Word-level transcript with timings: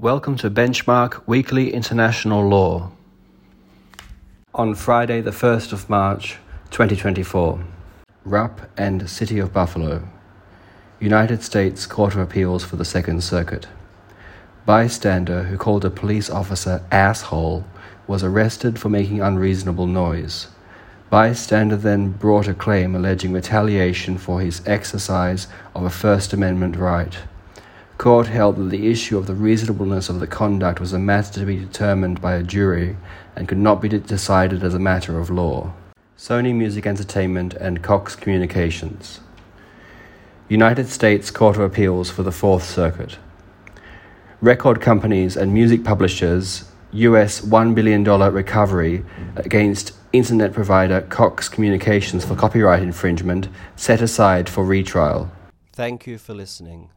Welcome 0.00 0.36
to 0.36 0.48
Benchmark 0.48 1.26
Weekly 1.26 1.74
International 1.74 2.46
Law. 2.46 2.92
On 4.54 4.76
Friday, 4.76 5.20
the 5.20 5.32
1st 5.32 5.72
of 5.72 5.90
March 5.90 6.36
2024, 6.70 7.58
Rupp 8.24 8.70
and 8.76 9.10
City 9.10 9.40
of 9.40 9.52
Buffalo, 9.52 10.08
United 11.00 11.42
States 11.42 11.84
Court 11.84 12.14
of 12.14 12.20
Appeals 12.20 12.62
for 12.62 12.76
the 12.76 12.84
Second 12.84 13.24
Circuit. 13.24 13.66
Bystander 14.64 15.42
who 15.42 15.58
called 15.58 15.84
a 15.84 15.90
police 15.90 16.30
officer 16.30 16.80
asshole 16.92 17.64
was 18.06 18.22
arrested 18.22 18.78
for 18.78 18.88
making 18.88 19.20
unreasonable 19.20 19.88
noise. 19.88 20.46
Bystander 21.10 21.76
then 21.76 22.12
brought 22.12 22.46
a 22.46 22.54
claim 22.54 22.94
alleging 22.94 23.32
retaliation 23.32 24.16
for 24.16 24.40
his 24.40 24.62
exercise 24.64 25.48
of 25.74 25.82
a 25.82 25.90
First 25.90 26.32
Amendment 26.32 26.76
right. 26.76 27.18
Court 27.98 28.28
held 28.28 28.54
that 28.56 28.70
the 28.70 28.88
issue 28.88 29.18
of 29.18 29.26
the 29.26 29.34
reasonableness 29.34 30.08
of 30.08 30.20
the 30.20 30.28
conduct 30.28 30.78
was 30.78 30.92
a 30.92 31.00
matter 31.00 31.40
to 31.40 31.44
be 31.44 31.58
determined 31.58 32.20
by 32.20 32.34
a 32.34 32.44
jury 32.44 32.96
and 33.34 33.48
could 33.48 33.58
not 33.58 33.82
be 33.82 33.88
decided 33.88 34.62
as 34.62 34.72
a 34.72 34.78
matter 34.78 35.18
of 35.18 35.30
law. 35.30 35.72
Sony 36.16 36.54
Music 36.54 36.86
Entertainment 36.86 37.54
and 37.54 37.82
Cox 37.82 38.14
Communications. 38.14 39.18
United 40.48 40.88
States 40.88 41.32
Court 41.32 41.56
of 41.56 41.62
Appeals 41.62 42.08
for 42.08 42.22
the 42.22 42.30
Fourth 42.30 42.62
Circuit. 42.62 43.18
Record 44.40 44.80
companies 44.80 45.36
and 45.36 45.52
music 45.52 45.82
publishers 45.82 46.70
US 46.92 47.40
$1 47.40 47.74
billion 47.74 48.04
recovery 48.04 49.04
against 49.34 49.92
internet 50.12 50.52
provider 50.52 51.00
Cox 51.00 51.48
Communications 51.48 52.24
for 52.24 52.36
copyright 52.36 52.82
infringement 52.82 53.48
set 53.74 54.00
aside 54.00 54.48
for 54.48 54.64
retrial. 54.64 55.32
Thank 55.72 56.06
you 56.06 56.16
for 56.16 56.32
listening. 56.32 56.90